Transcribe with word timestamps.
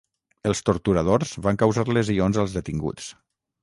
Els 0.51 0.61
torturadors 0.69 1.35
van 1.49 1.61
causar 1.67 1.87
lesions 2.01 2.43
als 2.47 2.61
detinguts. 2.61 3.17